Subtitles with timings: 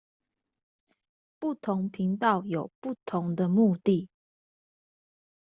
[1.37, 4.09] 不同頻道有不同的目的